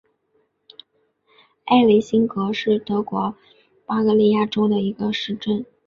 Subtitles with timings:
[1.65, 3.35] 埃雷辛格是德国
[3.85, 5.63] 巴伐利亚州的一个市镇。